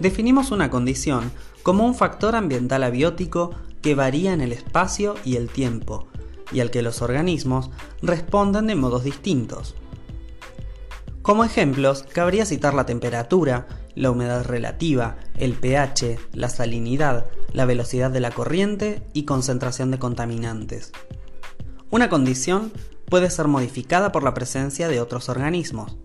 Definimos 0.00 0.50
una 0.50 0.70
condición 0.70 1.30
como 1.62 1.86
un 1.86 1.94
factor 1.94 2.34
ambiental 2.36 2.82
abiótico 2.82 3.52
que 3.80 3.94
varía 3.94 4.32
en 4.32 4.40
el 4.40 4.52
espacio 4.52 5.14
y 5.24 5.36
el 5.36 5.48
tiempo, 5.48 6.08
y 6.52 6.60
al 6.60 6.70
que 6.70 6.82
los 6.82 7.02
organismos 7.02 7.70
responden 8.02 8.66
de 8.66 8.74
modos 8.74 9.04
distintos. 9.04 9.74
Como 11.22 11.44
ejemplos, 11.44 12.04
cabría 12.12 12.44
citar 12.44 12.74
la 12.74 12.86
temperatura, 12.86 13.66
la 13.94 14.10
humedad 14.10 14.44
relativa, 14.44 15.16
el 15.36 15.54
pH, 15.54 16.18
la 16.32 16.48
salinidad, 16.48 17.26
la 17.52 17.64
velocidad 17.64 18.10
de 18.10 18.20
la 18.20 18.30
corriente 18.30 19.06
y 19.12 19.24
concentración 19.24 19.90
de 19.90 19.98
contaminantes. 19.98 20.92
Una 21.90 22.08
condición 22.08 22.72
puede 23.08 23.30
ser 23.30 23.48
modificada 23.48 24.12
por 24.12 24.22
la 24.22 24.34
presencia 24.34 24.88
de 24.88 25.00
otros 25.00 25.28
organismos, 25.28 25.96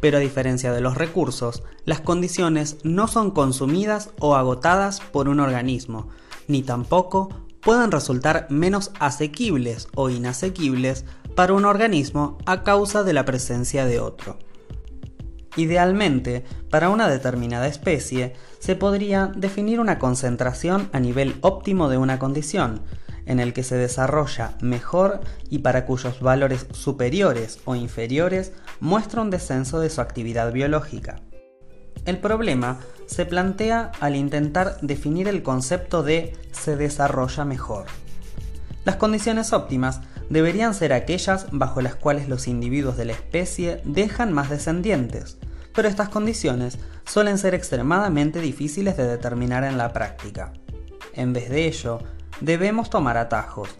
pero 0.00 0.18
a 0.18 0.20
diferencia 0.20 0.72
de 0.72 0.80
los 0.80 0.96
recursos, 0.96 1.62
las 1.84 2.00
condiciones 2.00 2.78
no 2.84 3.08
son 3.08 3.30
consumidas 3.30 4.10
o 4.20 4.36
agotadas 4.36 5.00
por 5.00 5.28
un 5.28 5.40
organismo, 5.40 6.08
ni 6.46 6.62
tampoco 6.62 7.28
pueden 7.60 7.90
resultar 7.90 8.46
menos 8.50 8.92
asequibles 9.00 9.88
o 9.94 10.10
inasequibles 10.10 11.04
para 11.34 11.52
un 11.52 11.64
organismo 11.64 12.38
a 12.46 12.62
causa 12.62 13.02
de 13.02 13.12
la 13.12 13.24
presencia 13.24 13.84
de 13.84 14.00
otro. 14.00 14.38
Idealmente, 15.56 16.44
para 16.70 16.88
una 16.88 17.08
determinada 17.08 17.66
especie, 17.66 18.34
se 18.60 18.76
podría 18.76 19.26
definir 19.34 19.80
una 19.80 19.98
concentración 19.98 20.88
a 20.92 21.00
nivel 21.00 21.36
óptimo 21.40 21.88
de 21.88 21.98
una 21.98 22.18
condición, 22.18 22.82
en 23.28 23.38
el 23.40 23.52
que 23.52 23.62
se 23.62 23.76
desarrolla 23.76 24.54
mejor 24.60 25.20
y 25.48 25.58
para 25.60 25.86
cuyos 25.86 26.20
valores 26.20 26.66
superiores 26.72 27.60
o 27.66 27.76
inferiores 27.76 28.52
muestra 28.80 29.22
un 29.22 29.30
descenso 29.30 29.78
de 29.78 29.90
su 29.90 30.00
actividad 30.00 30.50
biológica. 30.50 31.20
El 32.06 32.18
problema 32.18 32.80
se 33.06 33.26
plantea 33.26 33.92
al 34.00 34.16
intentar 34.16 34.78
definir 34.80 35.28
el 35.28 35.42
concepto 35.42 36.02
de 36.02 36.36
se 36.52 36.76
desarrolla 36.76 37.44
mejor. 37.44 37.84
Las 38.84 38.96
condiciones 38.96 39.52
óptimas 39.52 40.00
deberían 40.30 40.72
ser 40.72 40.94
aquellas 40.94 41.46
bajo 41.52 41.82
las 41.82 41.96
cuales 41.96 42.28
los 42.28 42.48
individuos 42.48 42.96
de 42.96 43.04
la 43.04 43.12
especie 43.12 43.82
dejan 43.84 44.32
más 44.32 44.48
descendientes, 44.48 45.36
pero 45.74 45.86
estas 45.86 46.08
condiciones 46.08 46.78
suelen 47.04 47.36
ser 47.36 47.54
extremadamente 47.54 48.40
difíciles 48.40 48.96
de 48.96 49.06
determinar 49.06 49.64
en 49.64 49.76
la 49.76 49.92
práctica. 49.92 50.54
En 51.12 51.34
vez 51.34 51.50
de 51.50 51.66
ello, 51.66 52.00
debemos 52.40 52.90
tomar 52.90 53.16
atajos. 53.16 53.78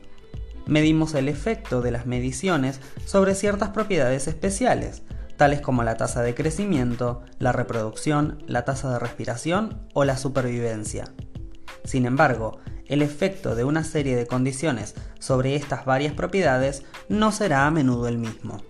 Medimos 0.67 1.15
el 1.15 1.29
efecto 1.29 1.81
de 1.81 1.91
las 1.91 2.07
mediciones 2.07 2.81
sobre 3.05 3.35
ciertas 3.35 3.71
propiedades 3.71 4.29
especiales, 4.29 5.03
tales 5.37 5.61
como 5.61 5.83
la 5.83 5.97
tasa 5.97 6.23
de 6.23 6.35
crecimiento, 6.35 7.23
la 7.39 7.53
reproducción, 7.53 8.43
la 8.47 8.65
tasa 8.65 8.93
de 8.93 8.99
respiración 8.99 9.89
o 9.95 10.05
la 10.05 10.17
supervivencia. 10.17 11.05
Sin 11.85 12.05
embargo, 12.05 12.59
el 12.87 13.03
efecto 13.03 13.55
de 13.55 13.65
una 13.65 13.85
serie 13.85 14.17
de 14.17 14.27
condiciones 14.27 14.95
sobre 15.19 15.55
estas 15.57 15.85
varias 15.85 16.15
propiedades 16.15 16.83
no 17.09 17.33
será 17.33 17.67
a 17.67 17.71
menudo 17.71 18.09
el 18.09 18.19
mismo. 18.19 18.63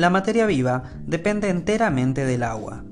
La 0.00 0.08
materia 0.08 0.46
viva 0.46 0.84
depende 1.06 1.50
enteramente 1.50 2.24
del 2.24 2.42
agua. 2.42 2.84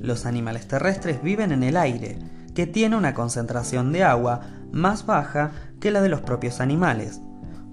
Los 0.00 0.24
animales 0.24 0.66
terrestres 0.66 1.22
viven 1.22 1.52
en 1.52 1.62
el 1.62 1.76
aire, 1.76 2.18
que 2.54 2.66
tiene 2.66 2.96
una 2.96 3.12
concentración 3.12 3.92
de 3.92 4.04
agua 4.04 4.40
más 4.72 5.04
baja 5.04 5.50
que 5.80 5.90
la 5.90 6.00
de 6.00 6.08
los 6.08 6.22
propios 6.22 6.62
animales. 6.62 7.20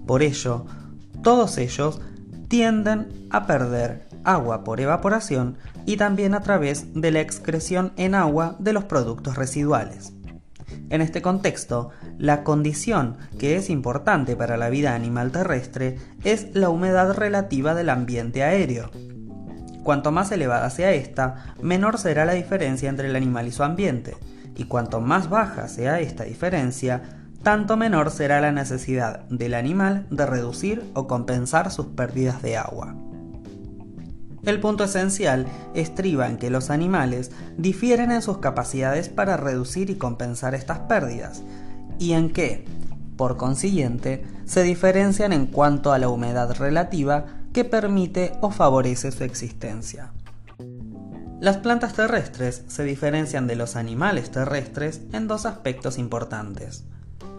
Por 0.05 0.21
ello, 0.21 0.65
todos 1.23 1.57
ellos 1.57 2.01
tienden 2.49 3.07
a 3.29 3.47
perder 3.47 4.09
agua 4.25 4.65
por 4.65 4.81
evaporación 4.81 5.57
y 5.85 5.95
también 5.95 6.33
a 6.33 6.41
través 6.41 6.93
de 6.93 7.11
la 7.11 7.21
excreción 7.21 7.93
en 7.95 8.15
agua 8.15 8.57
de 8.59 8.73
los 8.73 8.83
productos 8.83 9.37
residuales. 9.37 10.11
En 10.89 11.01
este 11.01 11.21
contexto, 11.21 11.89
la 12.17 12.43
condición 12.43 13.17
que 13.37 13.57
es 13.57 13.69
importante 13.69 14.35
para 14.35 14.55
la 14.55 14.69
vida 14.69 14.95
animal 14.95 15.31
terrestre 15.31 15.97
es 16.23 16.55
la 16.55 16.69
humedad 16.69 17.13
relativa 17.13 17.75
del 17.75 17.89
ambiente 17.89 18.43
aéreo. 18.43 18.89
Cuanto 19.83 20.11
más 20.11 20.31
elevada 20.31 20.69
sea 20.69 20.91
esta, 20.91 21.55
menor 21.61 21.97
será 21.97 22.25
la 22.25 22.33
diferencia 22.33 22.89
entre 22.89 23.07
el 23.07 23.15
animal 23.15 23.47
y 23.47 23.51
su 23.51 23.63
ambiente, 23.63 24.15
y 24.55 24.65
cuanto 24.65 25.01
más 25.01 25.29
baja 25.29 25.67
sea 25.67 25.99
esta 25.99 26.23
diferencia, 26.23 27.03
tanto 27.43 27.77
menor 27.77 28.11
será 28.11 28.41
la 28.41 28.51
necesidad 28.51 29.21
del 29.29 29.53
animal 29.53 30.07
de 30.09 30.25
reducir 30.25 30.83
o 30.93 31.07
compensar 31.07 31.71
sus 31.71 31.87
pérdidas 31.87 32.41
de 32.41 32.57
agua. 32.57 32.95
El 34.47 34.61
punto 34.61 34.85
esencial 34.85 35.45
estriba 35.73 36.29
en 36.29 36.37
que 36.37 36.49
los 36.49 36.69
animales 36.69 37.31
difieren 37.57 38.11
en 38.11 38.21
sus 38.21 38.37
capacidades 38.37 39.09
para 39.09 39.35
reducir 39.35 39.89
y 39.89 39.95
compensar 39.95 40.55
estas 40.55 40.79
pérdidas, 40.79 41.43
y 41.99 42.13
en 42.13 42.31
que, 42.31 42.63
por 43.17 43.35
consiguiente, 43.35 44.23
se 44.45 44.63
diferencian 44.63 45.33
en 45.33 45.47
cuanto 45.47 45.91
a 45.91 45.99
la 45.99 46.07
humedad 46.07 46.55
relativa 46.55 47.25
que 47.51 47.65
permite 47.65 48.37
o 48.39 48.49
favorece 48.49 49.11
su 49.11 49.25
existencia. 49.25 50.13
Las 51.41 51.57
plantas 51.57 51.91
terrestres 51.91 52.63
se 52.67 52.85
diferencian 52.85 53.47
de 53.47 53.57
los 53.57 53.75
animales 53.75 54.31
terrestres 54.31 55.01
en 55.11 55.27
dos 55.27 55.45
aspectos 55.45 55.97
importantes. 55.97 56.85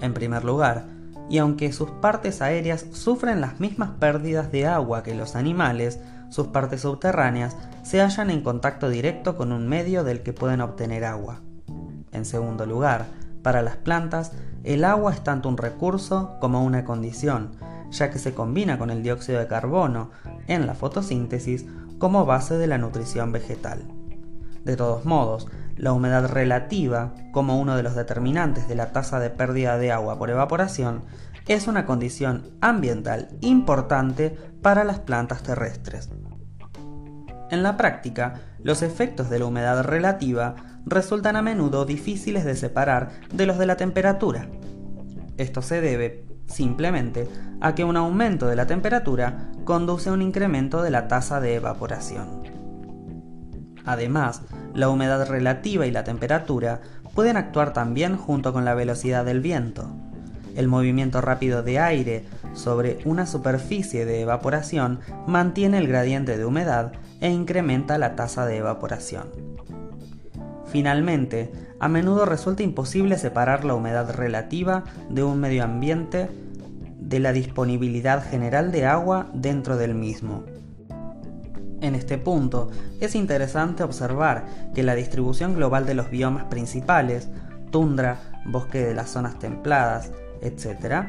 En 0.03 0.13
primer 0.13 0.45
lugar, 0.45 0.85
y 1.31 1.39
aunque 1.39 1.73
sus 1.73 1.91
partes 1.91 2.43
aéreas 2.43 2.85
sufren 2.93 3.41
las 3.41 3.61
mismas 3.61 3.93
pérdidas 3.99 4.53
de 4.53 4.67
agua 4.67 5.03
que 5.03 5.15
los 5.15 5.37
animales, 5.37 5.99
sus 6.31 6.49
partes 6.49 6.83
subterráneas 6.83 7.57
se 7.83 8.01
hallan 8.01 8.31
en 8.31 8.43
contacto 8.43 8.89
directo 8.89 9.37
con 9.37 9.53
un 9.53 9.69
medio 9.69 10.05
del 10.05 10.23
que 10.23 10.33
pueden 10.33 10.61
obtener 10.61 11.05
agua. 11.05 11.41
En 12.13 12.25
segundo 12.25 12.67
lugar, 12.67 13.07
para 13.43 13.63
las 13.63 13.77
plantas, 13.77 14.33
el 14.65 14.85
agua 14.85 15.13
es 15.13 15.23
tanto 15.23 15.49
un 15.49 15.57
recurso 15.57 16.37
como 16.41 16.65
una 16.65 16.85
condición, 16.85 17.53
ya 17.91 18.11
que 18.11 18.19
se 18.19 18.35
combina 18.35 18.79
con 18.79 18.91
el 18.91 19.03
dióxido 19.03 19.39
de 19.39 19.47
carbono 19.47 20.11
en 20.47 20.67
la 20.67 20.75
fotosíntesis 20.75 21.65
como 21.99 22.27
base 22.27 22.57
de 22.57 22.67
la 22.67 22.79
nutrición 22.79 23.33
vegetal. 23.33 23.85
De 24.65 24.77
todos 24.77 25.05
modos, 25.05 25.47
la 25.77 25.93
humedad 25.93 26.29
relativa, 26.29 27.15
como 27.33 27.59
uno 27.59 27.77
de 27.77 27.83
los 27.83 27.95
determinantes 27.95 28.69
de 28.69 28.75
la 28.75 28.93
tasa 28.93 29.21
de 29.21 29.31
pérdida 29.31 29.79
de 29.79 29.93
agua 29.93 30.19
por 30.19 30.29
evaporación, 30.29 31.03
es 31.49 31.67
una 31.67 31.87
condición 31.87 32.51
ambiental 32.61 33.29
importante 33.41 34.37
para 34.63 34.85
las 34.85 35.01
plantas 35.01 35.43
terrestres. 35.43 36.11
En 37.51 37.63
la 37.63 37.77
práctica, 37.79 38.41
los 38.63 38.83
efectos 38.83 39.31
de 39.31 39.39
la 39.39 39.47
humedad 39.47 39.83
relativa 39.83 40.55
resultan 40.85 41.37
a 41.37 41.43
menudo 41.43 41.87
difíciles 41.87 42.45
de 42.45 42.55
separar 42.55 43.11
de 43.33 43.47
los 43.47 43.59
de 43.59 43.67
la 43.67 43.77
temperatura. 43.77 44.49
Esto 45.39 45.63
se 45.63 45.81
debe, 45.81 46.27
simplemente, 46.47 47.27
a 47.61 47.75
que 47.75 47.85
un 47.85 47.97
aumento 47.97 48.47
de 48.47 48.57
la 48.57 48.67
temperatura 48.67 49.51
conduce 49.65 50.11
a 50.11 50.13
un 50.13 50.21
incremento 50.21 50.83
de 50.83 50.91
la 50.91 51.09
tasa 51.09 51.41
de 51.41 51.55
evaporación. 51.55 52.43
Además, 53.87 54.43
la 54.75 54.91
humedad 54.91 55.27
relativa 55.27 55.87
y 55.87 55.91
la 55.91 56.05
temperatura 56.05 56.83
pueden 57.15 57.39
actuar 57.39 57.73
también 57.73 58.19
junto 58.19 58.53
con 58.53 58.67
la 58.67 58.75
velocidad 58.75 59.25
del 59.25 59.41
viento. 59.41 59.91
El 60.59 60.67
movimiento 60.67 61.21
rápido 61.21 61.63
de 61.63 61.79
aire 61.79 62.25
sobre 62.53 62.99
una 63.05 63.27
superficie 63.27 64.05
de 64.05 64.23
evaporación 64.23 64.99
mantiene 65.29 65.79
el 65.79 65.87
gradiente 65.87 66.37
de 66.37 66.45
humedad 66.45 66.95
e 67.21 67.31
incrementa 67.31 67.97
la 67.97 68.17
tasa 68.17 68.45
de 68.45 68.57
evaporación. 68.57 69.29
Finalmente, 70.67 71.53
a 71.79 71.87
menudo 71.87 72.25
resulta 72.25 72.65
imposible 72.65 73.19
separar 73.19 73.65
la 73.65 73.75
humedad 73.75 74.13
relativa 74.13 74.83
de 75.09 75.23
un 75.23 75.39
medio 75.39 75.63
ambiente 75.63 76.29
de 76.99 77.21
la 77.21 77.33
disponibilidad 77.33 78.29
general 78.29 78.73
de 78.73 78.85
agua 78.85 79.31
dentro 79.33 79.77
del 79.77 79.95
mismo. 79.95 80.43
En 81.81 81.95
este 81.95 82.19
punto, 82.19 82.69
es 82.99 83.15
interesante 83.15 83.85
observar 83.85 84.47
que 84.75 84.83
la 84.83 84.97
distribución 84.97 85.55
global 85.55 85.87
de 85.87 85.95
los 85.95 86.11
biomas 86.11 86.47
principales, 86.47 87.29
tundra, 87.71 88.19
bosque 88.45 88.81
de 88.81 88.95
las 88.95 89.11
zonas 89.11 89.39
templadas, 89.39 90.11
etc., 90.43 91.07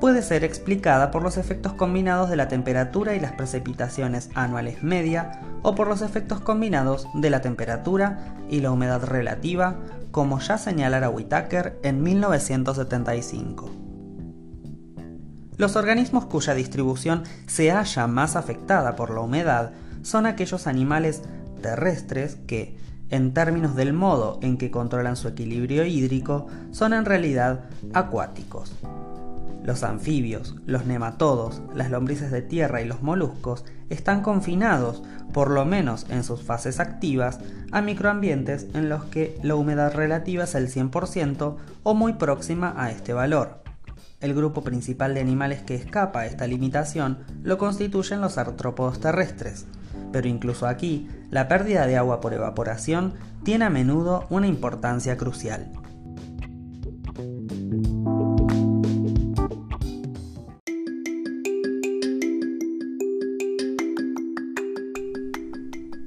puede 0.00 0.22
ser 0.22 0.44
explicada 0.44 1.10
por 1.10 1.22
los 1.22 1.36
efectos 1.36 1.72
combinados 1.74 2.30
de 2.30 2.36
la 2.36 2.48
temperatura 2.48 3.14
y 3.14 3.20
las 3.20 3.32
precipitaciones 3.32 4.30
anuales 4.34 4.82
media 4.82 5.40
o 5.62 5.74
por 5.74 5.88
los 5.88 6.02
efectos 6.02 6.40
combinados 6.40 7.06
de 7.14 7.30
la 7.30 7.40
temperatura 7.40 8.36
y 8.48 8.60
la 8.60 8.70
humedad 8.70 9.04
relativa, 9.04 9.76
como 10.10 10.40
ya 10.40 10.58
señalara 10.58 11.10
Whitaker 11.10 11.78
en 11.82 12.02
1975. 12.02 13.70
Los 15.56 15.76
organismos 15.76 16.26
cuya 16.26 16.54
distribución 16.54 17.22
se 17.46 17.70
halla 17.70 18.06
más 18.06 18.34
afectada 18.36 18.96
por 18.96 19.10
la 19.10 19.20
humedad 19.20 19.72
son 20.02 20.26
aquellos 20.26 20.66
animales 20.66 21.22
terrestres 21.62 22.36
que, 22.46 22.76
en 23.14 23.32
términos 23.32 23.76
del 23.76 23.92
modo 23.92 24.40
en 24.42 24.56
que 24.56 24.72
controlan 24.72 25.14
su 25.14 25.28
equilibrio 25.28 25.84
hídrico, 25.84 26.48
son 26.72 26.92
en 26.92 27.04
realidad 27.04 27.60
acuáticos. 27.92 28.72
Los 29.62 29.84
anfibios, 29.84 30.56
los 30.66 30.84
nematodos, 30.84 31.62
las 31.76 31.92
lombrices 31.92 32.32
de 32.32 32.42
tierra 32.42 32.82
y 32.82 32.86
los 32.86 33.02
moluscos 33.02 33.64
están 33.88 34.22
confinados, 34.22 35.04
por 35.32 35.48
lo 35.48 35.64
menos 35.64 36.06
en 36.10 36.24
sus 36.24 36.42
fases 36.42 36.80
activas, 36.80 37.38
a 37.70 37.82
microambientes 37.82 38.66
en 38.74 38.88
los 38.88 39.04
que 39.04 39.38
la 39.44 39.54
humedad 39.54 39.94
relativa 39.94 40.42
es 40.42 40.56
el 40.56 40.68
100% 40.68 41.56
o 41.84 41.94
muy 41.94 42.14
próxima 42.14 42.74
a 42.76 42.90
este 42.90 43.12
valor. 43.12 43.62
El 44.20 44.34
grupo 44.34 44.64
principal 44.64 45.14
de 45.14 45.20
animales 45.20 45.62
que 45.62 45.76
escapa 45.76 46.20
a 46.20 46.26
esta 46.26 46.48
limitación 46.48 47.18
lo 47.44 47.58
constituyen 47.58 48.20
los 48.20 48.38
artrópodos 48.38 48.98
terrestres, 48.98 49.66
pero 50.12 50.28
incluso 50.28 50.66
aquí, 50.66 51.08
la 51.30 51.48
pérdida 51.48 51.86
de 51.86 51.96
agua 51.96 52.20
por 52.20 52.32
evaporación 52.34 53.14
tiene 53.42 53.64
a 53.64 53.70
menudo 53.70 54.26
una 54.30 54.46
importancia 54.46 55.16
crucial. 55.16 55.72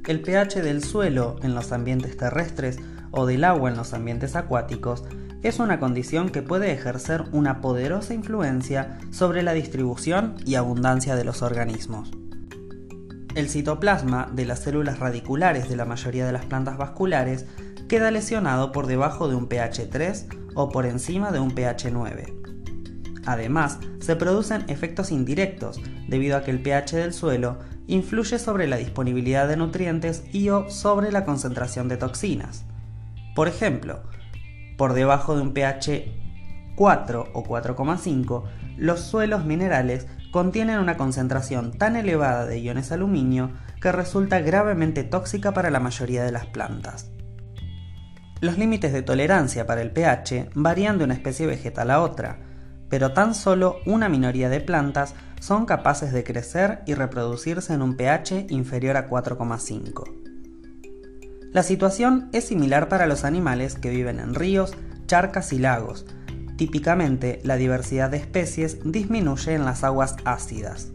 El 0.07 0.21
pH 0.21 0.61
del 0.61 0.83
suelo 0.83 1.35
en 1.43 1.53
los 1.53 1.73
ambientes 1.73 2.15
terrestres 2.15 2.79
o 3.11 3.25
del 3.25 3.43
agua 3.43 3.69
en 3.69 3.75
los 3.75 3.93
ambientes 3.93 4.37
acuáticos 4.37 5.03
es 5.43 5.59
una 5.59 5.79
condición 5.79 6.29
que 6.29 6.41
puede 6.41 6.71
ejercer 6.71 7.25
una 7.33 7.59
poderosa 7.59 8.13
influencia 8.13 8.99
sobre 9.11 9.43
la 9.43 9.53
distribución 9.53 10.35
y 10.45 10.55
abundancia 10.55 11.15
de 11.17 11.25
los 11.25 11.41
organismos. 11.41 12.11
El 13.37 13.49
citoplasma 13.49 14.31
de 14.33 14.45
las 14.45 14.63
células 14.63 14.97
radiculares 14.97 15.69
de 15.69 15.75
la 15.75 15.85
mayoría 15.85 16.25
de 16.25 16.31
las 16.31 16.45
plantas 16.45 16.75
vasculares 16.75 17.45
queda 17.87 18.09
lesionado 18.09 18.71
por 18.71 18.87
debajo 18.87 19.29
de 19.29 19.35
un 19.35 19.45
pH 19.45 19.89
3 19.91 20.25
o 20.55 20.69
por 20.69 20.87
encima 20.87 21.31
de 21.31 21.39
un 21.39 21.51
pH 21.51 21.91
9. 21.91 22.33
Además, 23.27 23.77
se 23.99 24.15
producen 24.15 24.63
efectos 24.69 25.11
indirectos 25.11 25.79
debido 26.07 26.35
a 26.35 26.41
que 26.41 26.49
el 26.49 26.63
pH 26.63 26.95
del 26.95 27.13
suelo 27.13 27.59
influye 27.85 28.39
sobre 28.39 28.65
la 28.65 28.77
disponibilidad 28.77 29.47
de 29.47 29.57
nutrientes 29.57 30.23
y 30.33 30.49
o 30.49 30.71
sobre 30.71 31.11
la 31.11 31.23
concentración 31.23 31.89
de 31.89 31.97
toxinas. 31.97 32.65
Por 33.35 33.47
ejemplo, 33.47 33.99
por 34.79 34.93
debajo 34.93 35.35
de 35.35 35.43
un 35.43 35.53
pH 35.53 36.11
4 36.75 37.29
o 37.33 37.43
4,5, 37.43 38.45
los 38.77 38.99
suelos 39.01 39.45
minerales 39.45 40.07
contienen 40.37 40.77
una 40.77 40.97
concentración 40.97 41.71
tan 41.71 41.95
elevada 41.95 42.45
de 42.45 42.59
iones 42.59 42.91
aluminio 42.91 43.53
que 43.81 43.91
resulta 43.91 44.39
gravemente 44.39 45.03
tóxica 45.03 45.51
para 45.51 45.71
la 45.71 45.79
mayoría 45.79 46.23
de 46.23 46.31
las 46.31 46.45
plantas. 46.45 47.09
Los 48.39 48.59
límites 48.59 48.93
de 48.93 49.01
tolerancia 49.01 49.65
para 49.65 49.81
el 49.81 49.89
pH 49.89 50.51
varían 50.53 50.99
de 50.99 51.05
una 51.05 51.15
especie 51.15 51.47
vegetal 51.47 51.89
a 51.89 52.03
otra, 52.03 52.37
pero 52.87 53.13
tan 53.13 53.33
solo 53.33 53.77
una 53.87 54.09
minoría 54.09 54.47
de 54.47 54.61
plantas 54.61 55.15
son 55.41 55.65
capaces 55.65 56.13
de 56.13 56.23
crecer 56.23 56.83
y 56.85 56.93
reproducirse 56.93 57.73
en 57.73 57.81
un 57.81 57.97
pH 57.97 58.45
inferior 58.49 58.95
a 58.95 59.09
4,5. 59.09 61.51
La 61.51 61.63
situación 61.63 62.29
es 62.31 62.45
similar 62.45 62.89
para 62.89 63.07
los 63.07 63.23
animales 63.23 63.73
que 63.73 63.89
viven 63.89 64.19
en 64.19 64.35
ríos, 64.35 64.75
charcas 65.07 65.51
y 65.51 65.57
lagos. 65.57 66.05
Típicamente, 66.57 67.39
la 67.43 67.55
diversidad 67.55 68.09
de 68.09 68.17
especies 68.17 68.79
disminuye 68.83 69.53
en 69.53 69.63
las 69.63 69.83
aguas 69.83 70.15
ácidas. 70.25 70.89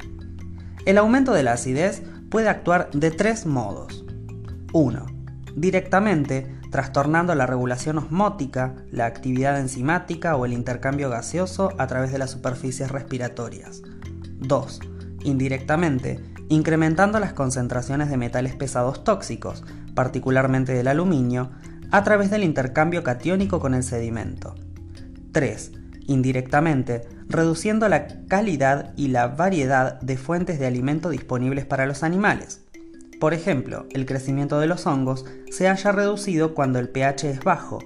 El 0.87 0.99
aumento 0.99 1.33
de 1.33 1.45
la 1.45 1.53
acidez 1.53 2.03
puede 2.31 2.49
actuar 2.49 2.91
de 2.93 3.13
tres 3.13 3.47
modos. 3.47 4.05
1. 4.73 5.07
Directamente, 5.55 6.59
trastornando 6.73 7.35
la 7.37 7.47
regulación 7.47 7.99
osmótica, 7.99 8.75
la 8.91 9.07
actividad 9.07 9.61
enzimática 9.61 10.35
o 10.35 10.47
el 10.47 10.53
intercambio 10.53 11.11
gaseoso 11.11 11.73
a 11.79 11.87
través 11.87 12.11
de 12.11 12.19
las 12.19 12.33
superficies 12.33 12.91
respiratorias. 12.91 13.83
2. 14.41 14.81
Indirectamente, 15.23 16.21
incrementando 16.49 17.21
las 17.21 17.35
concentraciones 17.35 18.11
de 18.11 18.17
metales 18.17 18.57
pesados 18.57 19.05
tóxicos, 19.05 19.63
particularmente 19.95 20.73
del 20.73 20.89
aluminio, 20.89 21.51
a 21.93 22.03
través 22.03 22.31
del 22.31 22.43
intercambio 22.43 23.05
catiónico 23.05 23.61
con 23.61 23.75
el 23.75 23.85
sedimento. 23.85 24.55
3. 25.33 25.73
Indirectamente, 26.07 27.03
reduciendo 27.29 27.89
la 27.89 28.07
calidad 28.29 28.93
y 28.97 29.09
la 29.09 29.29
variedad 29.29 30.01
de 30.01 30.17
fuentes 30.17 30.59
de 30.59 30.67
alimento 30.67 31.11
disponibles 31.11 31.65
para 31.65 31.87
los 31.87 32.03
animales. 32.03 32.61
Por 33.21 33.35
ejemplo, 33.35 33.87
el 33.91 34.05
crecimiento 34.05 34.59
de 34.59 34.67
los 34.67 34.87
hongos 34.87 35.25
se 35.51 35.69
haya 35.69 35.93
reducido 35.93 36.55
cuando 36.55 36.79
el 36.79 36.89
pH 36.89 37.31
es 37.31 37.45
bajo 37.45 37.79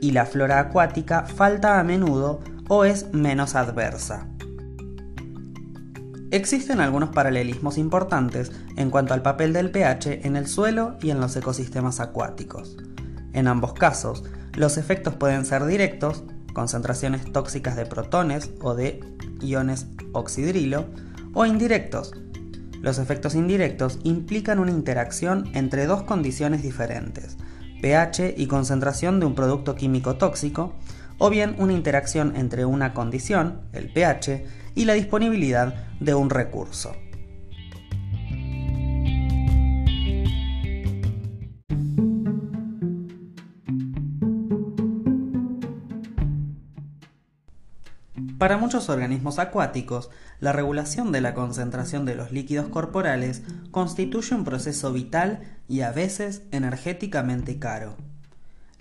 y 0.00 0.12
la 0.12 0.26
flora 0.26 0.60
acuática 0.60 1.24
falta 1.26 1.80
a 1.80 1.82
menudo 1.82 2.40
o 2.68 2.84
es 2.84 3.12
menos 3.12 3.54
adversa. 3.54 4.28
Existen 6.30 6.80
algunos 6.80 7.10
paralelismos 7.10 7.78
importantes 7.78 8.52
en 8.76 8.90
cuanto 8.90 9.14
al 9.14 9.22
papel 9.22 9.52
del 9.52 9.70
pH 9.70 10.26
en 10.26 10.36
el 10.36 10.46
suelo 10.46 10.98
y 11.00 11.10
en 11.10 11.20
los 11.20 11.36
ecosistemas 11.36 12.00
acuáticos. 12.00 12.76
En 13.32 13.46
ambos 13.46 13.72
casos, 13.74 14.24
los 14.54 14.76
efectos 14.76 15.14
pueden 15.14 15.44
ser 15.44 15.64
directos, 15.64 16.24
concentraciones 16.56 17.30
tóxicas 17.34 17.76
de 17.76 17.84
protones 17.84 18.50
o 18.62 18.74
de 18.74 19.04
iones 19.42 19.88
oxidrilo, 20.12 20.86
o 21.34 21.44
indirectos. 21.44 22.14
Los 22.80 22.96
efectos 22.96 23.34
indirectos 23.34 23.98
implican 24.04 24.58
una 24.58 24.70
interacción 24.70 25.50
entre 25.52 25.84
dos 25.84 26.04
condiciones 26.04 26.62
diferentes, 26.62 27.36
pH 27.82 28.32
y 28.38 28.46
concentración 28.46 29.20
de 29.20 29.26
un 29.26 29.34
producto 29.34 29.74
químico 29.74 30.16
tóxico, 30.16 30.72
o 31.18 31.28
bien 31.28 31.56
una 31.58 31.74
interacción 31.74 32.34
entre 32.36 32.64
una 32.64 32.94
condición, 32.94 33.60
el 33.74 33.92
pH, 33.92 34.46
y 34.74 34.86
la 34.86 34.94
disponibilidad 34.94 35.74
de 36.00 36.14
un 36.14 36.30
recurso. 36.30 36.96
Para 48.38 48.58
muchos 48.58 48.90
organismos 48.90 49.38
acuáticos, 49.38 50.10
la 50.40 50.52
regulación 50.52 51.10
de 51.10 51.22
la 51.22 51.32
concentración 51.32 52.04
de 52.04 52.14
los 52.14 52.32
líquidos 52.32 52.68
corporales 52.68 53.42
constituye 53.70 54.34
un 54.34 54.44
proceso 54.44 54.92
vital 54.92 55.40
y 55.68 55.80
a 55.80 55.90
veces 55.90 56.42
energéticamente 56.50 57.58
caro. 57.58 57.96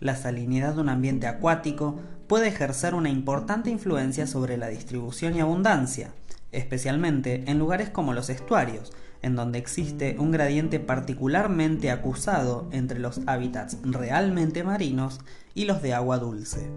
La 0.02 0.18
salinidad 0.18 0.76
de 0.76 0.82
un 0.82 0.90
ambiente 0.90 1.28
acuático 1.28 2.02
puede 2.28 2.50
ejercer 2.50 2.96
una 2.96 3.10
importante 3.10 3.70
influencia 3.70 4.28
sobre 4.28 4.58
la 4.58 4.68
distribución 4.68 5.38
y 5.38 5.40
abundancia, 5.40 6.12
especialmente 6.52 7.46
en 7.48 7.58
lugares 7.58 7.90
como 7.90 8.14
los 8.14 8.30
estuarios, 8.30 8.92
en 9.22 9.38
donde 9.38 9.58
existe 9.58 10.18
un 10.20 10.32
gradiente 10.32 10.82
particularmente 10.82 11.92
acusado 11.92 12.68
entre 12.72 13.00
los 13.00 13.22
hábitats 13.26 13.78
realmente 13.84 14.66
marinos 14.66 15.22
y 15.54 15.64
los 15.64 15.82
de 15.82 15.94
agua 15.94 16.18
dulce. 16.18 16.70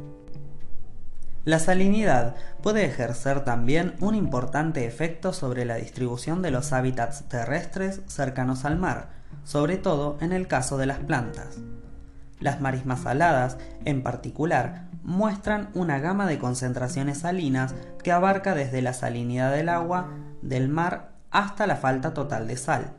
La 1.48 1.58
salinidad 1.58 2.34
puede 2.62 2.84
ejercer 2.84 3.42
también 3.42 3.94
un 4.00 4.14
importante 4.14 4.84
efecto 4.84 5.32
sobre 5.32 5.64
la 5.64 5.76
distribución 5.76 6.42
de 6.42 6.50
los 6.50 6.74
hábitats 6.74 7.26
terrestres 7.26 8.02
cercanos 8.06 8.66
al 8.66 8.76
mar, 8.76 9.08
sobre 9.44 9.78
todo 9.78 10.18
en 10.20 10.32
el 10.32 10.46
caso 10.46 10.76
de 10.76 10.84
las 10.84 10.98
plantas. 10.98 11.56
Las 12.38 12.60
marismas 12.60 13.00
saladas, 13.00 13.56
en 13.86 14.02
particular, 14.02 14.88
muestran 15.02 15.70
una 15.72 15.98
gama 16.00 16.26
de 16.26 16.38
concentraciones 16.38 17.20
salinas 17.20 17.74
que 18.04 18.12
abarca 18.12 18.54
desde 18.54 18.82
la 18.82 18.92
salinidad 18.92 19.50
del 19.50 19.70
agua 19.70 20.10
del 20.42 20.68
mar 20.68 21.12
hasta 21.30 21.66
la 21.66 21.76
falta 21.76 22.12
total 22.12 22.46
de 22.46 22.58
sal. 22.58 22.92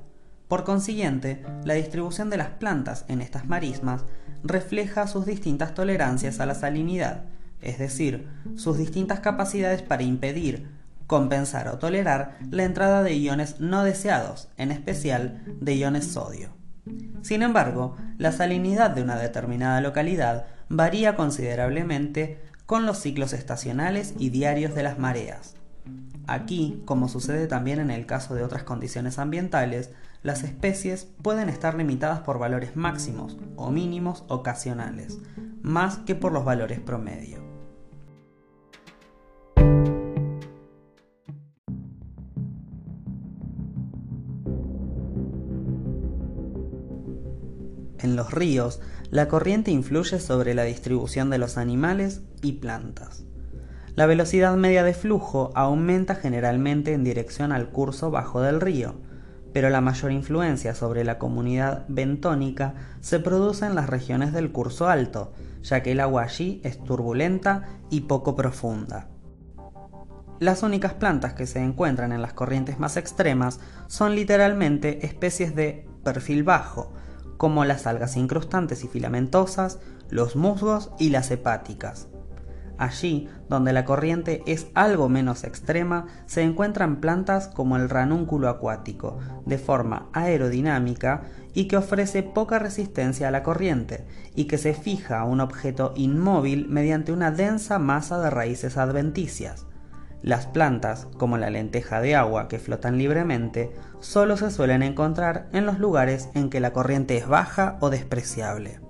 Por 0.47 0.63
consiguiente, 0.63 1.45
la 1.65 1.75
distribución 1.75 2.31
de 2.31 2.37
las 2.37 2.49
plantas 2.49 3.05
en 3.09 3.21
estas 3.21 3.47
marismas 3.47 4.05
refleja 4.41 5.05
sus 5.05 5.27
distintas 5.27 5.75
tolerancias 5.75 6.39
a 6.39 6.47
la 6.47 6.55
salinidad, 6.55 7.25
es 7.61 7.79
decir, 7.79 8.27
sus 8.55 8.77
distintas 8.77 9.19
capacidades 9.19 9.81
para 9.81 10.03
impedir, 10.03 10.69
compensar 11.07 11.67
o 11.69 11.79
tolerar 11.79 12.37
la 12.51 12.63
entrada 12.63 13.03
de 13.03 13.15
iones 13.15 13.59
no 13.59 13.83
deseados, 13.83 14.49
en 14.57 14.71
especial 14.71 15.41
de 15.59 15.75
iones 15.75 16.05
sodio. 16.05 16.49
Sin 17.21 17.41
embargo, 17.41 17.97
la 18.17 18.31
salinidad 18.31 18.91
de 18.91 19.01
una 19.01 19.17
determinada 19.17 19.81
localidad 19.81 20.45
varía 20.69 21.15
considerablemente 21.15 22.39
con 22.65 22.85
los 22.85 22.99
ciclos 22.99 23.33
estacionales 23.33 24.13
y 24.19 24.29
diarios 24.29 24.75
de 24.75 24.83
las 24.83 24.99
mareas. 24.99 25.55
Aquí, 26.27 26.83
como 26.85 27.09
sucede 27.09 27.47
también 27.47 27.79
en 27.79 27.89
el 27.89 28.05
caso 28.05 28.35
de 28.35 28.43
otras 28.43 28.61
condiciones 28.61 29.17
ambientales, 29.17 29.89
las 30.21 30.43
especies 30.43 31.07
pueden 31.23 31.49
estar 31.49 31.73
limitadas 31.73 32.19
por 32.19 32.37
valores 32.37 32.75
máximos 32.75 33.37
o 33.55 33.71
mínimos 33.71 34.25
ocasionales, 34.27 35.17
más 35.63 35.97
que 35.97 36.13
por 36.13 36.31
los 36.31 36.45
valores 36.45 36.79
promedio. 36.79 37.48
En 47.99 48.15
los 48.15 48.31
ríos, 48.31 48.79
la 49.11 49.27
corriente 49.27 49.71
influye 49.71 50.19
sobre 50.19 50.53
la 50.53 50.63
distribución 50.63 51.29
de 51.29 51.37
los 51.37 51.57
animales 51.57 52.21
y 52.41 52.53
plantas. 52.53 53.25
la 53.95 54.05
velocidad 54.05 54.55
media 54.55 54.83
de 54.83 54.93
flujo 54.93 55.51
aumenta 55.55 56.15
generalmente 56.15 56.93
en 56.93 57.03
dirección 57.03 57.51
al 57.51 57.69
curso 57.69 58.11
bajo 58.11 58.39
del 58.39 58.61
río, 58.61 58.95
pero 59.51 59.69
la 59.69 59.81
mayor 59.81 60.13
influencia 60.13 60.73
sobre 60.73 61.03
la 61.03 61.17
comunidad 61.17 61.83
bentónica 61.89 62.75
se 63.01 63.19
produce 63.19 63.65
en 63.65 63.75
las 63.75 63.89
regiones 63.89 64.31
del 64.31 64.53
curso 64.53 64.87
alto, 64.87 65.33
ya 65.63 65.83
que 65.83 65.91
el 65.91 65.99
agua 65.99 66.23
allí 66.23 66.61
es 66.63 66.81
turbulenta 66.81 67.67
y 67.89 68.01
poco 68.01 68.35
profunda. 68.37 69.09
Las 70.39 70.63
únicas 70.63 70.93
plantas 70.93 71.33
que 71.33 71.45
se 71.45 71.59
encuentran 71.59 72.13
en 72.13 72.21
las 72.21 72.31
corrientes 72.31 72.79
más 72.79 72.95
extremas 72.95 73.59
son 73.87 74.15
literalmente 74.15 75.05
especies 75.05 75.53
de 75.55 75.89
perfil 76.05 76.43
bajo, 76.43 76.93
como 77.39 77.63
las 77.63 77.87
algas 77.87 78.17
incrustantes 78.17 78.83
y 78.83 78.89
filamentosas, 78.89 79.79
los 80.09 80.35
musgos 80.35 80.91
y 80.99 81.09
las 81.09 81.31
hepáticas. 81.31 82.09
Allí, 82.77 83.29
donde 83.47 83.71
la 83.71 83.85
corriente 83.85 84.43
es 84.45 84.67
algo 84.73 85.07
menos 85.07 85.45
extrema, 85.45 86.07
se 86.25 86.41
encuentran 86.41 86.99
plantas 86.99 87.47
como 87.47 87.77
el 87.77 87.89
ranúnculo 87.89 88.49
acuático, 88.49 89.19
de 89.45 89.57
forma 89.57 90.09
aerodinámica 90.11 91.21
y 91.53 91.69
que 91.69 91.77
ofrece 91.77 92.23
poca 92.23 92.59
resistencia 92.59 93.29
a 93.29 93.31
la 93.31 93.41
corriente, 93.41 94.05
y 94.35 94.45
que 94.45 94.57
se 94.57 94.73
fija 94.73 95.21
a 95.21 95.23
un 95.23 95.39
objeto 95.39 95.93
inmóvil 95.95 96.67
mediante 96.67 97.13
una 97.13 97.31
densa 97.31 97.79
masa 97.79 98.19
de 98.19 98.29
raíces 98.31 98.75
adventicias. 98.75 99.65
Las 100.21 100.47
plantas, 100.47 101.07
como 101.17 101.37
la 101.37 101.49
lenteja 101.49 102.01
de 102.01 102.15
agua 102.15 102.47
que 102.49 102.59
flotan 102.59 102.97
libremente, 102.97 103.71
solo 103.99 104.35
se 104.35 104.51
suelen 104.51 104.83
encontrar 104.83 105.47
en 105.53 105.65
los 105.65 105.79
lugares 105.79 106.29
en 106.33 106.49
que 106.49 106.59
la 106.59 106.73
corriente 106.73 107.15
es 107.15 107.27
baja 107.27 107.77
o 107.79 107.89
despreciable. 107.89 108.81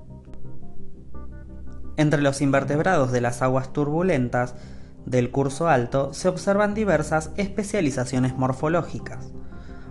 Entre 1.97 2.21
los 2.21 2.41
invertebrados 2.41 3.11
de 3.11 3.21
las 3.21 3.41
aguas 3.41 3.73
turbulentas 3.73 4.55
del 5.05 5.31
curso 5.31 5.67
alto 5.67 6.13
se 6.13 6.29
observan 6.29 6.73
diversas 6.73 7.31
especializaciones 7.35 8.35
morfológicas. 8.35 9.31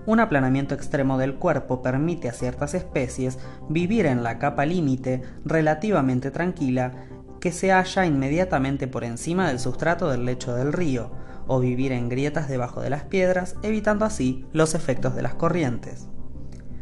Un 0.06 0.20
aplanamiento 0.20 0.74
extremo 0.74 1.18
del 1.18 1.34
cuerpo 1.34 1.82
permite 1.82 2.28
a 2.28 2.32
ciertas 2.32 2.72
especies 2.74 3.38
vivir 3.68 4.06
en 4.06 4.22
la 4.22 4.38
capa 4.38 4.64
límite 4.64 5.22
relativamente 5.44 6.30
tranquila 6.30 6.92
que 7.40 7.52
se 7.52 7.72
halla 7.72 8.06
inmediatamente 8.06 8.88
por 8.88 9.04
encima 9.04 9.48
del 9.48 9.58
sustrato 9.58 10.10
del 10.10 10.24
lecho 10.24 10.54
del 10.54 10.72
río, 10.72 11.10
o 11.48 11.58
vivir 11.58 11.90
en 11.90 12.08
grietas 12.08 12.48
debajo 12.48 12.80
de 12.80 12.90
las 12.90 13.02
piedras, 13.02 13.56
evitando 13.62 14.04
así 14.04 14.46
los 14.52 14.74
efectos 14.74 15.16
de 15.16 15.22
las 15.22 15.34
corrientes. 15.34 16.06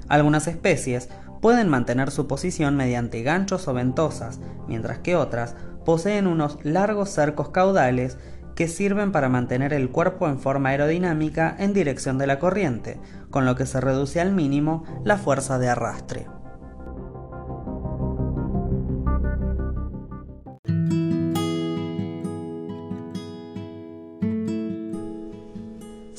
Algunas 0.08 0.46
especies 0.46 1.08
pueden 1.40 1.68
mantener 1.68 2.10
su 2.10 2.26
posición 2.26 2.76
mediante 2.76 3.22
ganchos 3.22 3.66
o 3.68 3.72
ventosas, 3.74 4.40
mientras 4.68 4.98
que 4.98 5.16
otras 5.16 5.54
poseen 5.84 6.26
unos 6.26 6.58
largos 6.64 7.10
cercos 7.10 7.48
caudales 7.50 8.18
que 8.56 8.68
sirven 8.68 9.12
para 9.12 9.28
mantener 9.28 9.72
el 9.72 9.90
cuerpo 9.90 10.28
en 10.28 10.40
forma 10.40 10.70
aerodinámica 10.70 11.54
en 11.58 11.72
dirección 11.72 12.18
de 12.18 12.26
la 12.26 12.38
corriente, 12.38 12.98
con 13.30 13.44
lo 13.44 13.54
que 13.54 13.66
se 13.66 13.80
reduce 13.80 14.20
al 14.20 14.32
mínimo 14.32 14.84
la 15.04 15.18
fuerza 15.18 15.58
de 15.58 15.68
arrastre. 15.68 16.26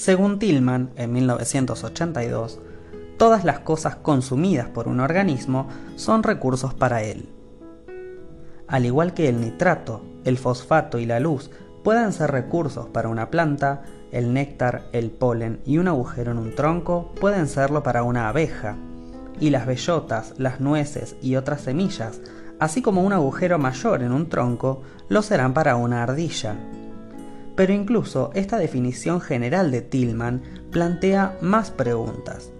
Según 0.08 0.40
Tillman, 0.40 0.92
en 0.96 1.12
1982, 1.12 2.62
todas 3.18 3.44
las 3.44 3.60
cosas 3.60 3.98
consumidas 3.98 4.70
por 4.70 4.88
un 4.88 5.02
organismo 5.02 5.68
son 5.98 6.24
recursos 6.24 6.74
para 6.74 7.04
él. 7.04 7.28
Al 8.70 8.86
igual 8.86 9.14
que 9.14 9.28
el 9.28 9.42
nitrato, 9.42 10.02
el 10.24 10.38
fosfato 10.38 10.98
y 10.98 11.06
la 11.06 11.20
luz 11.20 11.52
pueden 11.84 12.14
ser 12.14 12.32
recursos 12.32 12.88
para 12.88 13.10
una 13.10 13.30
planta, 13.30 13.84
el 14.14 14.34
néctar, 14.34 14.88
el 14.94 15.12
polen 15.12 15.60
y 15.66 15.78
un 15.78 15.90
agujero 15.90 16.32
en 16.32 16.38
un 16.38 16.56
tronco 16.56 17.12
pueden 17.20 17.50
serlo 17.50 17.84
para 17.84 18.04
una 18.04 18.30
abeja, 18.30 18.78
y 19.42 19.50
las 19.50 19.66
bellotas, 19.66 20.36
las 20.38 20.62
nueces 20.62 21.18
y 21.22 21.36
otras 21.36 21.60
semillas, 21.60 22.22
así 22.62 22.82
como 22.82 23.04
un 23.04 23.12
agujero 23.12 23.60
mayor 23.60 24.04
en 24.04 24.14
un 24.14 24.30
tronco, 24.30 24.84
lo 25.10 25.22
serán 25.22 25.54
para 25.54 25.76
una 25.76 26.02
ardilla. 26.02 26.56
Pero 27.58 27.74
incluso 27.74 28.30
esta 28.36 28.60
definición 28.60 29.20
general 29.20 29.72
de 29.72 29.82
Tillman 29.82 30.44
plantea 30.72 31.38
más 31.42 31.72
preguntas. 31.72 32.52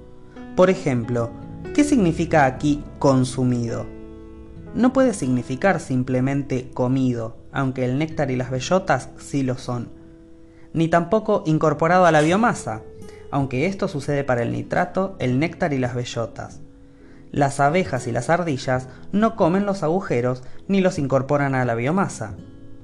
Por 0.56 0.72
ejemplo, 0.72 1.30
¿qué 1.76 1.84
significa 1.84 2.46
aquí 2.46 2.84
consumido? 2.98 3.86
No 4.74 4.94
puede 4.94 5.14
significar 5.14 5.80
simplemente 5.80 6.72
comido, 6.74 7.38
aunque 7.52 7.86
el 7.86 8.00
néctar 8.00 8.32
y 8.32 8.36
las 8.36 8.50
bellotas 8.50 9.10
sí 9.20 9.44
lo 9.44 9.60
son. 9.60 9.90
Ni 10.74 10.88
tampoco 10.88 11.44
incorporado 11.46 12.08
a 12.08 12.12
la 12.12 12.22
biomasa, 12.22 12.82
aunque 13.30 13.68
esto 13.68 13.88
sucede 13.88 14.24
para 14.24 14.42
el 14.42 14.52
nitrato, 14.52 15.16
el 15.20 15.38
néctar 15.38 15.74
y 15.74 15.78
las 15.78 15.94
bellotas. 15.94 16.60
Las 17.32 17.60
abejas 17.60 18.08
y 18.08 18.12
las 18.12 18.32
ardillas 18.32 18.90
no 19.12 19.36
comen 19.36 19.68
los 19.68 19.84
agujeros 19.84 20.42
ni 20.68 20.82
los 20.82 20.98
incorporan 20.98 21.54
a 21.54 21.66
la 21.66 21.76
biomasa. 21.76 22.36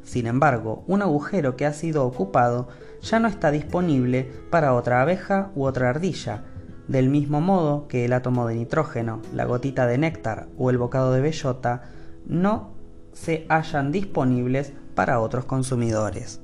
Sin 0.04 0.28
embargo, 0.28 0.84
un 0.88 1.02
agujero 1.02 1.56
que 1.56 1.66
ha 1.66 1.74
sido 1.74 2.06
ocupado 2.06 2.68
ya 3.02 3.20
no 3.20 3.28
está 3.28 3.52
disponible 3.52 4.32
para 4.50 4.74
otra 4.74 5.02
abeja 5.02 5.52
u 5.56 5.66
otra 5.66 5.90
ardilla, 5.90 6.44
del 6.88 7.10
mismo 7.10 7.42
modo 7.42 7.88
que 7.88 8.06
el 8.06 8.14
átomo 8.14 8.48
de 8.48 8.56
nitrógeno, 8.56 9.22
la 9.34 9.46
gotita 9.46 9.86
de 9.88 9.98
néctar 9.98 10.48
o 10.58 10.70
el 10.70 10.78
bocado 10.78 11.14
de 11.14 11.22
bellota 11.22 11.84
no 12.26 12.72
se 13.14 13.46
hallan 13.50 13.92
disponibles 13.92 14.74
para 14.96 15.20
otros 15.20 15.46
consumidores. 15.46 16.42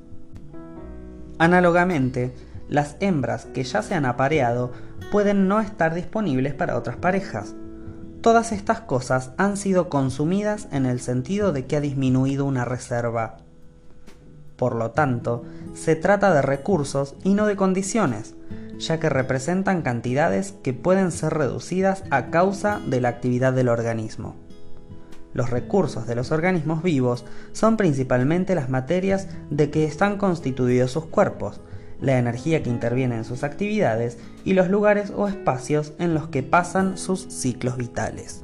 Análogamente, 1.38 2.34
las 2.68 2.98
hembras 3.00 3.46
que 3.46 3.64
ya 3.64 3.82
se 3.82 3.96
han 3.96 4.06
apareado 4.06 4.72
pueden 5.12 5.48
no 5.48 5.60
estar 5.60 5.94
disponibles 5.94 6.54
para 6.54 6.78
otras 6.78 6.98
parejas. 6.98 7.56
Todas 8.22 8.52
estas 8.52 8.82
cosas 8.82 9.32
han 9.38 9.58
sido 9.58 9.90
consumidas 9.90 10.68
en 10.72 10.86
el 10.86 11.00
sentido 11.00 11.54
de 11.54 11.66
que 11.66 11.78
ha 11.78 11.82
disminuido 11.82 12.46
una 12.46 12.66
reserva. 12.66 13.38
Por 14.60 14.76
lo 14.76 14.92
tanto, 14.92 15.46
se 15.74 15.96
trata 15.96 16.34
de 16.34 16.42
recursos 16.42 17.16
y 17.24 17.34
no 17.34 17.48
de 17.48 17.56
condiciones, 17.56 18.36
ya 18.78 19.00
que 19.00 19.08
representan 19.08 19.82
cantidades 19.82 20.52
que 20.52 20.74
pueden 20.74 21.14
ser 21.14 21.34
reducidas 21.34 22.04
a 22.12 22.30
causa 22.30 22.82
de 22.86 23.00
la 23.00 23.08
actividad 23.08 23.54
del 23.54 23.70
organismo. 23.70 24.36
Los 25.34 25.50
recursos 25.50 26.08
de 26.08 26.16
los 26.16 26.34
organismos 26.34 26.84
vivos 26.84 27.24
son 27.54 27.78
principalmente 27.78 28.54
las 28.54 28.70
materias 28.70 29.30
de 29.50 29.72
que 29.72 29.86
están 29.86 30.18
constituidos 30.18 30.92
sus 30.92 31.06
cuerpos, 31.06 31.62
la 32.02 32.18
energía 32.18 32.62
que 32.62 32.70
interviene 32.70 33.16
en 33.16 33.24
sus 33.24 33.46
actividades 33.46 34.18
y 34.44 34.54
los 34.54 34.70
lugares 34.70 35.14
o 35.16 35.30
espacios 35.30 35.94
en 36.00 36.14
los 36.14 36.28
que 36.28 36.44
pasan 36.44 36.98
sus 36.98 37.22
ciclos 37.30 37.78
vitales. 37.78 38.44